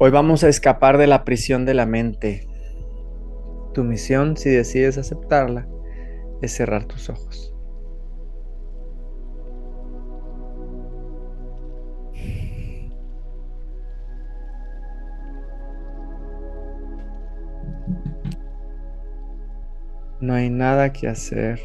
[0.00, 2.46] Hoy vamos a escapar de la prisión de la mente.
[3.74, 5.66] Tu misión, si decides aceptarla,
[6.40, 7.52] es cerrar tus ojos.
[20.20, 21.58] No hay nada que hacer.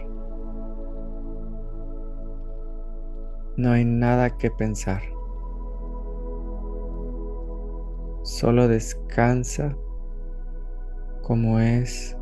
[3.58, 5.13] No hay nada que pensar.
[8.44, 9.74] Solo descansa
[11.22, 12.18] como es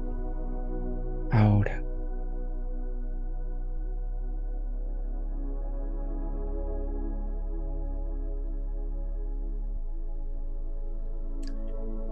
[1.32, 1.82] ahora.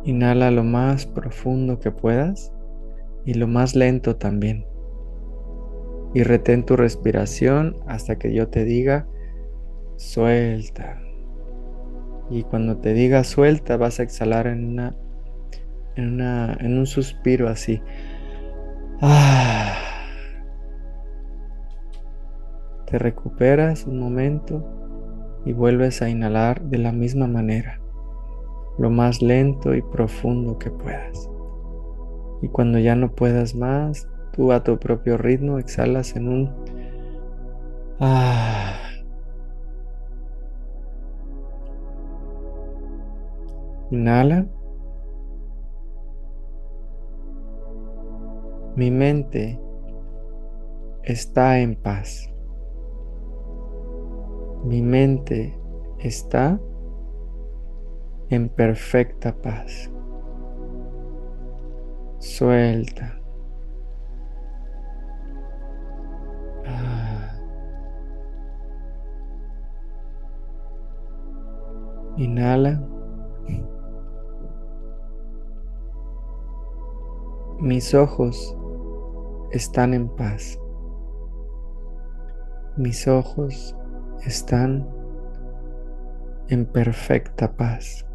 [0.05, 2.51] Inhala lo más profundo que puedas
[3.25, 4.65] y lo más lento también.
[6.15, 9.07] Y retén tu respiración hasta que yo te diga,
[9.97, 10.99] suelta.
[12.29, 14.95] Y cuando te diga suelta, vas a exhalar en una
[15.95, 17.81] en una en un suspiro así.
[19.01, 19.73] Ah.
[22.85, 24.65] Te recuperas un momento
[25.45, 27.79] y vuelves a inhalar de la misma manera,
[28.77, 31.29] lo más lento y profundo que puedas.
[32.41, 36.55] Y cuando ya no puedas más, tú a tu propio ritmo exhalas en un
[37.99, 38.88] ah
[43.91, 44.45] Inhala.
[48.75, 49.59] Mi mente
[51.03, 52.31] está en paz.
[54.63, 55.57] Mi mente
[55.99, 56.59] está
[58.29, 59.89] en perfecta paz.
[62.19, 63.19] Suelta.
[66.65, 67.35] Ah.
[72.17, 72.88] Inhala.
[77.61, 78.55] Mis ojos
[79.51, 80.57] están en paz.
[82.77, 83.75] Mis ojos
[84.25, 84.87] están
[86.47, 88.05] en perfecta paz.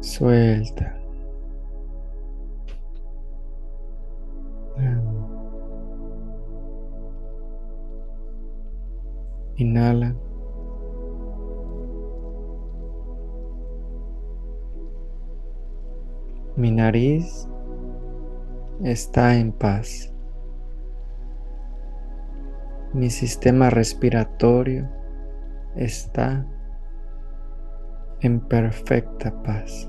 [0.00, 0.94] Suelta.
[9.56, 10.14] Inhala.
[16.58, 17.48] Mi nariz
[18.82, 20.12] está en paz.
[22.92, 24.90] Mi sistema respiratorio
[25.76, 26.44] está
[28.22, 29.88] en perfecta paz.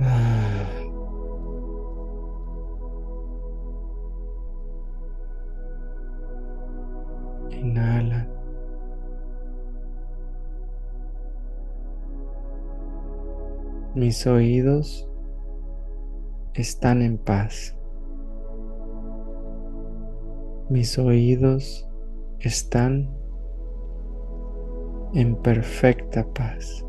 [0.00, 0.64] Ah.
[7.50, 8.31] Inhala.
[13.94, 15.06] Mis oídos
[16.54, 17.76] están en paz.
[20.70, 21.86] Mis oídos
[22.40, 23.10] están
[25.12, 26.86] en perfecta paz.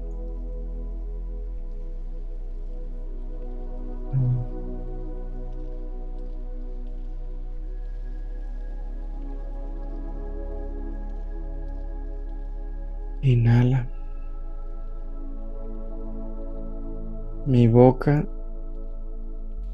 [17.45, 18.25] Mi boca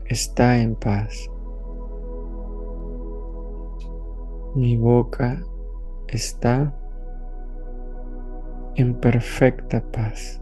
[0.05, 1.29] está en paz.
[4.55, 5.39] Mi boca
[6.07, 6.73] está
[8.75, 10.41] en perfecta paz.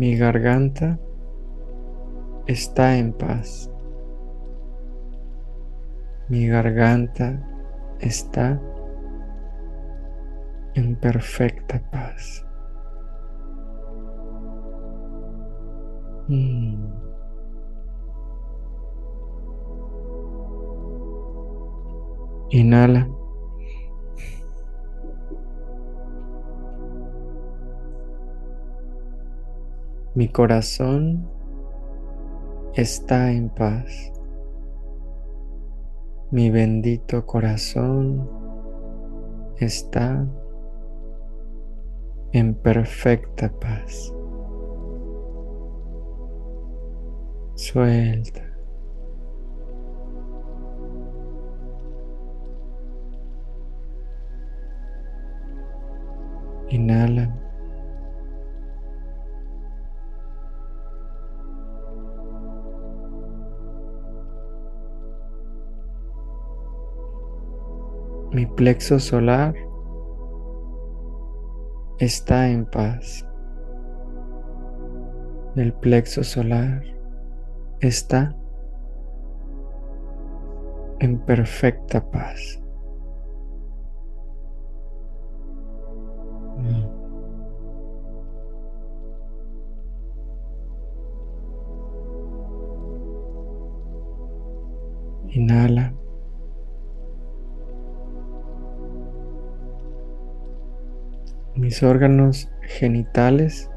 [0.00, 0.98] Mi garganta
[2.46, 3.70] está en paz.
[6.30, 7.38] Mi garganta
[8.00, 8.58] está
[10.72, 12.46] en perfecta paz.
[16.28, 16.94] Mm.
[22.48, 23.19] Inhala.
[30.20, 31.26] Mi corazón
[32.74, 34.12] está en paz.
[36.30, 38.28] Mi bendito corazón
[39.56, 40.28] está
[42.32, 44.12] en perfecta paz.
[47.54, 48.44] Suelta.
[56.68, 57.39] Inhala.
[68.60, 69.54] Plexo solar
[71.98, 73.26] está en paz.
[75.56, 76.82] El plexo solar
[77.80, 78.36] está
[80.98, 82.62] en perfecta paz.
[95.30, 95.99] Inhala.
[101.56, 103.70] Mis órganos genitales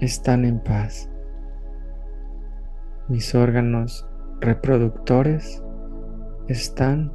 [0.00, 1.10] están en paz.
[3.08, 4.08] Mis órganos
[4.40, 5.62] reproductores
[6.48, 7.12] están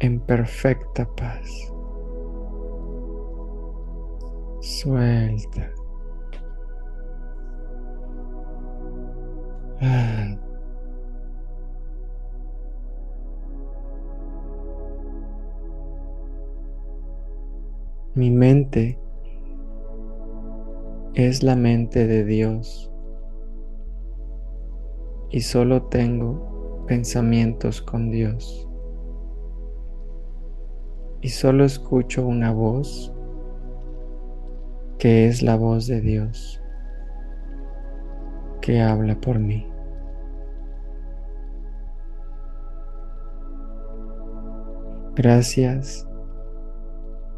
[0.00, 1.48] en perfecta paz.
[4.60, 5.70] Suelta.
[9.82, 10.21] Ah.
[18.22, 19.00] Mi mente
[21.14, 22.88] es la mente de Dios
[25.28, 28.68] y solo tengo pensamientos con Dios.
[31.20, 33.12] Y solo escucho una voz
[35.00, 36.62] que es la voz de Dios
[38.60, 39.66] que habla por mí.
[45.16, 46.06] Gracias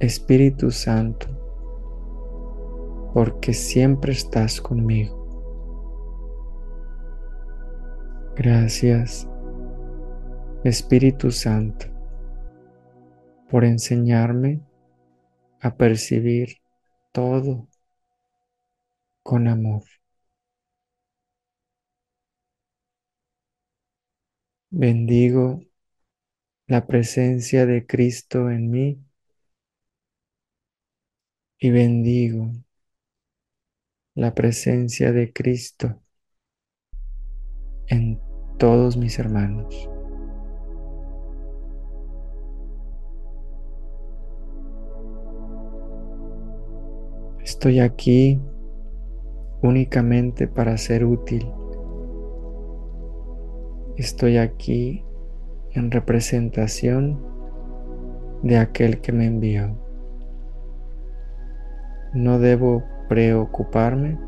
[0.05, 1.29] Espíritu Santo,
[3.15, 5.25] porque siempre estás conmigo.
[8.37, 9.27] Gracias,
[10.63, 11.87] Espíritu Santo,
[13.51, 14.61] por enseñarme
[15.63, 16.59] a percibir
[17.11, 17.67] todo
[19.23, 19.85] con amor.
[24.71, 25.63] Bendigo
[26.67, 28.99] la presencia de Cristo en mí
[31.59, 32.51] y bendigo
[34.15, 36.01] la presencia de Cristo
[37.89, 38.21] en
[38.59, 39.89] todos mis hermanos.
[47.43, 48.41] Estoy aquí
[49.63, 51.47] únicamente para ser útil.
[53.97, 55.05] Estoy aquí
[55.73, 57.21] en representación
[58.43, 59.84] de aquel que me envió.
[62.15, 64.19] No debo preocuparme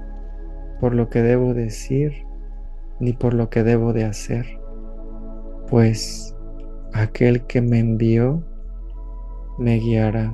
[0.80, 2.12] por lo que debo decir
[2.98, 4.46] ni por lo que debo de hacer,
[5.68, 6.34] pues
[6.92, 8.42] aquel que me envió
[9.58, 10.32] me guiará.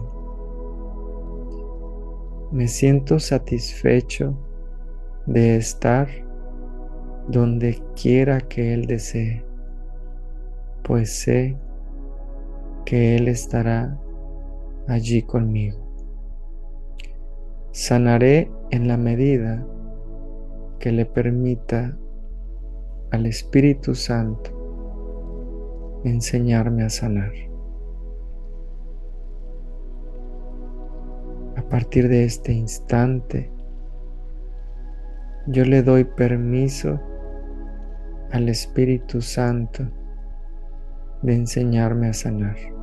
[2.50, 4.34] Me siento satisfecho
[5.26, 6.08] de estar
[7.28, 9.44] donde quiera que Él desee,
[10.82, 11.56] pues sé
[12.84, 13.98] que Él estará
[14.88, 15.81] allí conmigo.
[17.74, 19.66] Sanaré en la medida
[20.78, 21.96] que le permita
[23.10, 24.50] al Espíritu Santo
[26.04, 27.32] enseñarme a sanar.
[31.56, 33.50] A partir de este instante,
[35.46, 37.00] yo le doy permiso
[38.32, 39.84] al Espíritu Santo
[41.22, 42.81] de enseñarme a sanar.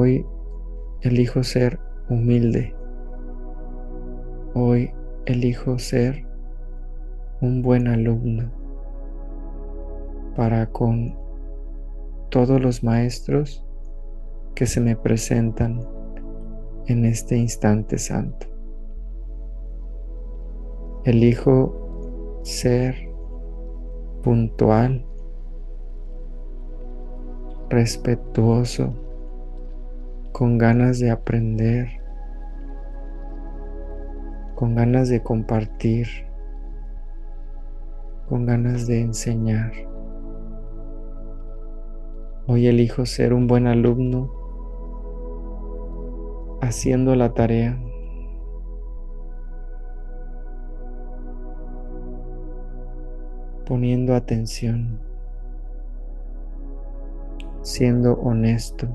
[0.00, 0.24] Hoy
[1.00, 2.72] elijo ser humilde.
[4.54, 4.92] Hoy
[5.26, 6.24] elijo ser
[7.40, 8.48] un buen alumno
[10.36, 11.16] para con
[12.28, 13.66] todos los maestros
[14.54, 15.80] que se me presentan
[16.86, 18.46] en este instante santo.
[21.06, 22.94] Elijo ser
[24.22, 25.04] puntual,
[27.68, 29.07] respetuoso,
[30.32, 31.88] con ganas de aprender,
[34.54, 36.08] con ganas de compartir,
[38.28, 39.72] con ganas de enseñar.
[42.46, 44.32] Hoy elijo ser un buen alumno
[46.60, 47.78] haciendo la tarea.
[53.68, 54.98] poniendo atención,
[57.60, 58.88] siendo honesto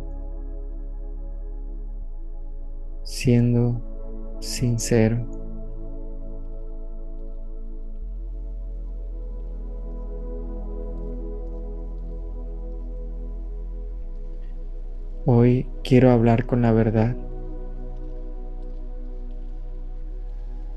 [3.14, 3.80] siendo
[4.40, 5.28] sincero.
[15.28, 17.16] Hoy quiero hablar con la verdad.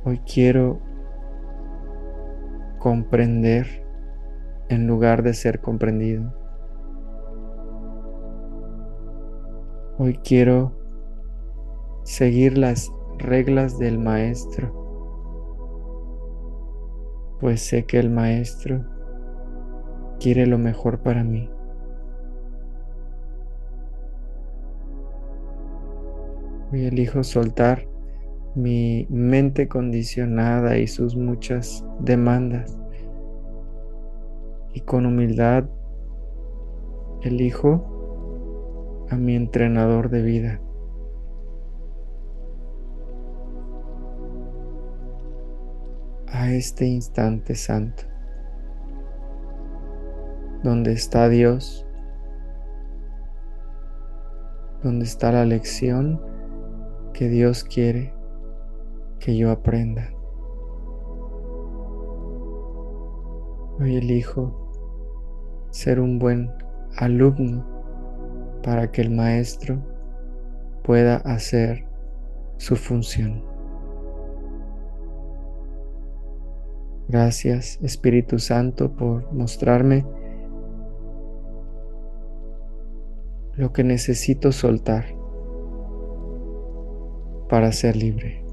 [0.04, 0.78] Hoy quiero
[2.78, 3.82] comprender
[4.68, 6.34] en lugar de ser comprendido.
[9.98, 10.85] Hoy quiero
[12.06, 14.72] seguir las reglas del Maestro,
[17.40, 18.84] pues sé que el Maestro
[20.20, 21.50] quiere lo mejor para mí.
[26.72, 27.88] Hoy elijo soltar
[28.54, 32.78] mi mente condicionada y sus muchas demandas.
[34.74, 35.64] Y con humildad
[37.22, 40.60] elijo a mi entrenador de vida.
[46.38, 48.02] A este instante santo,
[50.62, 51.86] donde está Dios,
[54.82, 56.20] donde está la lección
[57.14, 58.12] que Dios quiere
[59.18, 60.10] que yo aprenda.
[63.80, 64.70] Hoy elijo
[65.70, 66.52] ser un buen
[66.98, 67.64] alumno
[68.62, 69.78] para que el maestro
[70.84, 71.86] pueda hacer
[72.58, 73.55] su función.
[77.08, 80.04] Gracias Espíritu Santo por mostrarme
[83.54, 85.04] lo que necesito soltar
[87.48, 88.44] para ser libre.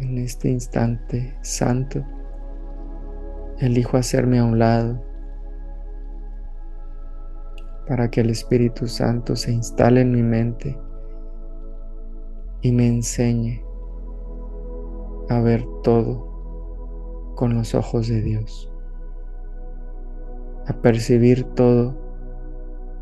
[0.00, 2.04] En este instante santo,
[3.60, 5.00] elijo hacerme a un lado
[7.86, 10.76] para que el Espíritu Santo se instale en mi mente
[12.62, 13.64] y me enseñe
[15.28, 18.72] a ver todo con los ojos de Dios,
[20.66, 21.94] a percibir todo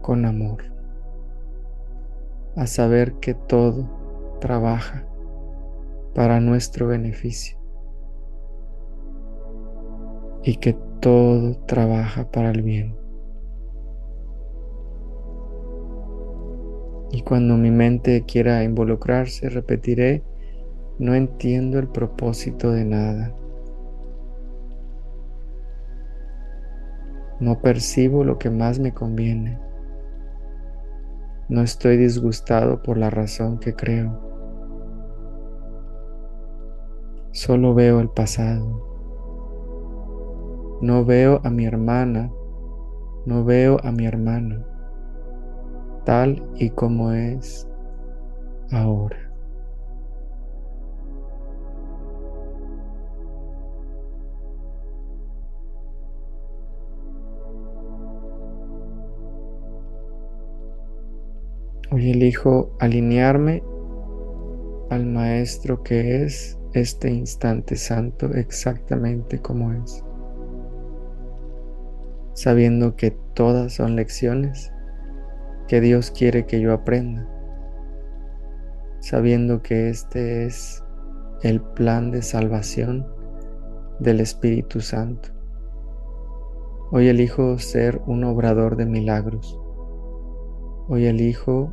[0.03, 0.65] con amor,
[2.57, 3.89] a saber que todo
[4.41, 5.07] trabaja
[6.15, 7.59] para nuestro beneficio
[10.43, 13.04] y que todo trabaja para el bien.
[17.15, 20.25] Y cuando mi mente quiera involucrarse, repetiré,
[20.99, 23.33] no entiendo el propósito de nada.
[27.39, 29.61] No percibo lo que más me conviene.
[31.49, 34.19] No estoy disgustado por la razón que creo.
[37.31, 38.89] Solo veo el pasado.
[40.83, 42.33] No veo a mi hermana,
[43.25, 44.74] no veo a mi hermano,
[46.05, 47.69] tal y como es
[48.71, 49.25] ahora.
[61.91, 63.63] Hoy elijo alinearme
[64.91, 70.05] al Maestro que es este instante santo exactamente como es,
[72.33, 74.74] sabiendo que todas son lecciones
[75.69, 77.29] que Dios quiere que yo aprenda,
[79.01, 80.85] sabiendo que este es
[81.43, 83.07] el plan de salvación
[84.01, 85.31] del Espíritu Santo.
[86.91, 89.59] Hoy elijo ser un obrador de milagros.
[90.89, 91.73] Hoy elijo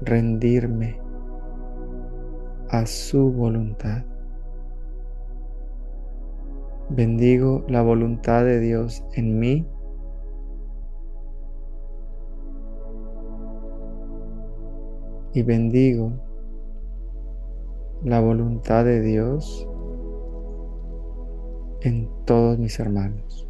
[0.00, 0.98] rendirme
[2.68, 4.04] a su voluntad.
[6.90, 9.66] Bendigo la voluntad de Dios en mí.
[15.34, 16.12] Y bendigo
[18.02, 19.68] la voluntad de Dios
[21.82, 23.48] en todos mis hermanos.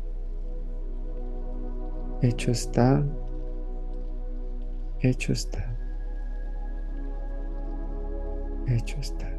[2.23, 3.05] Hecho está,
[5.01, 5.75] hecho está
[8.69, 9.34] hecho está.